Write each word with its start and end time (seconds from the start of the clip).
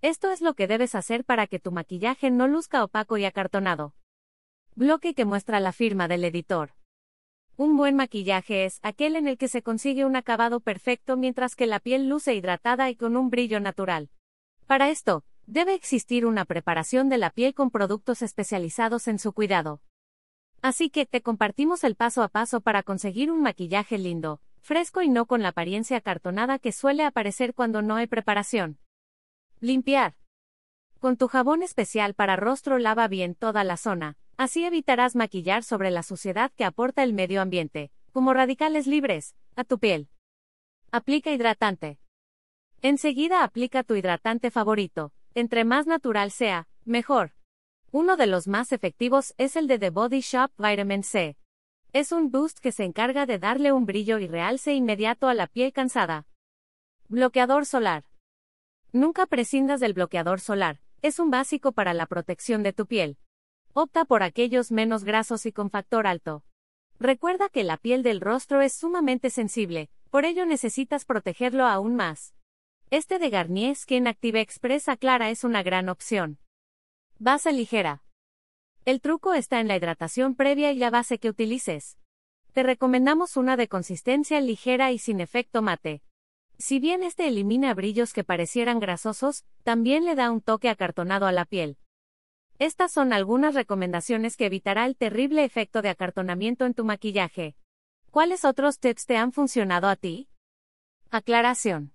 Esto 0.00 0.30
es 0.30 0.40
lo 0.40 0.54
que 0.54 0.68
debes 0.68 0.94
hacer 0.94 1.24
para 1.24 1.48
que 1.48 1.58
tu 1.58 1.72
maquillaje 1.72 2.30
no 2.30 2.46
luzca 2.46 2.84
opaco 2.84 3.16
y 3.16 3.24
acartonado. 3.24 3.94
Bloque 4.76 5.12
que 5.12 5.24
muestra 5.24 5.58
la 5.58 5.72
firma 5.72 6.06
del 6.06 6.22
editor. 6.22 6.70
Un 7.56 7.76
buen 7.76 7.96
maquillaje 7.96 8.64
es 8.64 8.78
aquel 8.82 9.16
en 9.16 9.26
el 9.26 9.36
que 9.36 9.48
se 9.48 9.62
consigue 9.62 10.04
un 10.04 10.14
acabado 10.14 10.60
perfecto 10.60 11.16
mientras 11.16 11.56
que 11.56 11.66
la 11.66 11.80
piel 11.80 12.08
luce 12.08 12.32
hidratada 12.36 12.88
y 12.90 12.94
con 12.94 13.16
un 13.16 13.28
brillo 13.28 13.58
natural. 13.58 14.08
Para 14.68 14.88
esto, 14.88 15.24
debe 15.46 15.74
existir 15.74 16.26
una 16.26 16.44
preparación 16.44 17.08
de 17.08 17.18
la 17.18 17.30
piel 17.30 17.52
con 17.52 17.72
productos 17.72 18.22
especializados 18.22 19.08
en 19.08 19.18
su 19.18 19.32
cuidado. 19.32 19.80
Así 20.62 20.90
que 20.90 21.06
te 21.06 21.22
compartimos 21.22 21.82
el 21.82 21.96
paso 21.96 22.22
a 22.22 22.28
paso 22.28 22.60
para 22.60 22.84
conseguir 22.84 23.32
un 23.32 23.42
maquillaje 23.42 23.98
lindo, 23.98 24.40
fresco 24.60 25.02
y 25.02 25.08
no 25.08 25.26
con 25.26 25.42
la 25.42 25.48
apariencia 25.48 25.96
acartonada 25.96 26.60
que 26.60 26.70
suele 26.70 27.02
aparecer 27.02 27.52
cuando 27.52 27.82
no 27.82 27.96
hay 27.96 28.06
preparación. 28.06 28.78
Limpiar. 29.60 30.14
Con 31.00 31.16
tu 31.16 31.28
jabón 31.28 31.62
especial 31.62 32.14
para 32.14 32.36
rostro 32.36 32.78
lava 32.78 33.08
bien 33.08 33.34
toda 33.34 33.64
la 33.64 33.76
zona, 33.76 34.16
Así 34.38 34.64
evitarás 34.64 35.16
maquillar 35.16 35.64
sobre 35.64 35.90
la 35.90 36.04
suciedad 36.04 36.52
que 36.52 36.64
aporta 36.64 37.02
el 37.02 37.12
medio 37.12 37.42
ambiente, 37.42 37.90
como 38.12 38.32
radicales 38.32 38.86
libres, 38.86 39.34
a 39.56 39.64
tu 39.64 39.80
piel. 39.80 40.08
Aplica 40.92 41.32
hidratante. 41.32 41.98
Enseguida 42.80 43.42
aplica 43.42 43.82
tu 43.82 43.96
hidratante 43.96 44.52
favorito, 44.52 45.12
entre 45.34 45.64
más 45.64 45.88
natural 45.88 46.30
sea, 46.30 46.68
mejor. 46.84 47.32
Uno 47.90 48.16
de 48.16 48.28
los 48.28 48.46
más 48.46 48.70
efectivos 48.70 49.34
es 49.38 49.56
el 49.56 49.66
de 49.66 49.80
The 49.80 49.90
Body 49.90 50.20
Shop 50.20 50.52
Vitamin 50.56 51.02
C. 51.02 51.36
Es 51.92 52.12
un 52.12 52.30
boost 52.30 52.60
que 52.60 52.70
se 52.70 52.84
encarga 52.84 53.26
de 53.26 53.40
darle 53.40 53.72
un 53.72 53.86
brillo 53.86 54.20
y 54.20 54.28
realce 54.28 54.72
inmediato 54.72 55.26
a 55.26 55.34
la 55.34 55.48
piel 55.48 55.72
cansada. 55.72 56.28
Bloqueador 57.08 57.66
solar. 57.66 58.04
Nunca 58.92 59.26
prescindas 59.26 59.80
del 59.80 59.92
bloqueador 59.92 60.40
solar, 60.40 60.80
es 61.02 61.18
un 61.18 61.30
básico 61.30 61.72
para 61.72 61.92
la 61.92 62.06
protección 62.06 62.62
de 62.62 62.72
tu 62.72 62.86
piel. 62.86 63.18
Opta 63.74 64.06
por 64.06 64.22
aquellos 64.22 64.72
menos 64.72 65.04
grasos 65.04 65.44
y 65.44 65.52
con 65.52 65.68
factor 65.68 66.06
alto. 66.06 66.42
Recuerda 66.98 67.50
que 67.50 67.64
la 67.64 67.76
piel 67.76 68.02
del 68.02 68.22
rostro 68.22 68.62
es 68.62 68.72
sumamente 68.72 69.28
sensible, 69.28 69.90
por 70.10 70.24
ello 70.24 70.46
necesitas 70.46 71.04
protegerlo 71.04 71.66
aún 71.66 71.96
más. 71.96 72.34
Este 72.90 73.18
de 73.18 73.28
Garnier 73.28 73.76
Skin 73.76 74.06
Active 74.06 74.40
Express 74.40 74.88
Aclara 74.88 75.28
es 75.28 75.44
una 75.44 75.62
gran 75.62 75.90
opción. 75.90 76.38
Base 77.18 77.52
ligera. 77.52 78.02
El 78.86 79.02
truco 79.02 79.34
está 79.34 79.60
en 79.60 79.68
la 79.68 79.76
hidratación 79.76 80.34
previa 80.34 80.72
y 80.72 80.78
la 80.78 80.88
base 80.88 81.18
que 81.18 81.28
utilices. 81.28 81.98
Te 82.54 82.62
recomendamos 82.62 83.36
una 83.36 83.58
de 83.58 83.68
consistencia 83.68 84.40
ligera 84.40 84.92
y 84.92 84.98
sin 84.98 85.20
efecto 85.20 85.60
mate. 85.60 86.02
Si 86.58 86.80
bien 86.80 87.04
este 87.04 87.28
elimina 87.28 87.72
brillos 87.72 88.12
que 88.12 88.24
parecieran 88.24 88.80
grasosos, 88.80 89.44
también 89.62 90.04
le 90.04 90.16
da 90.16 90.32
un 90.32 90.40
toque 90.40 90.68
acartonado 90.68 91.26
a 91.26 91.32
la 91.32 91.44
piel. 91.44 91.78
Estas 92.58 92.90
son 92.90 93.12
algunas 93.12 93.54
recomendaciones 93.54 94.36
que 94.36 94.46
evitará 94.46 94.84
el 94.86 94.96
terrible 94.96 95.44
efecto 95.44 95.82
de 95.82 95.90
acartonamiento 95.90 96.66
en 96.66 96.74
tu 96.74 96.84
maquillaje. 96.84 97.54
¿Cuáles 98.10 98.44
otros 98.44 98.80
tips 98.80 99.06
te 99.06 99.16
han 99.16 99.32
funcionado 99.32 99.86
a 99.86 99.94
ti? 99.94 100.28
Aclaración. 101.10 101.92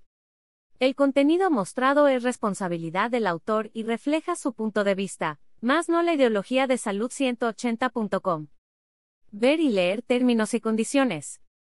El 0.79 0.95
contenido 0.95 1.51
mostrado 1.51 2.07
es 2.07 2.23
responsabilidad 2.23 3.11
del 3.11 3.27
autor 3.27 3.69
y 3.73 3.83
refleja 3.83 4.37
su 4.37 4.53
punto 4.53 4.85
de 4.85 4.95
vista, 4.95 5.41
más 5.59 5.89
no 5.89 6.01
la 6.01 6.13
ideología 6.13 6.67
de 6.67 6.77
salud 6.77 7.11
180.com. 7.11 8.47
Ver 9.31 9.59
y 9.59 9.69
leer 9.69 10.01
términos 10.01 10.53
y 10.53 10.61
condiciones. 10.61 11.42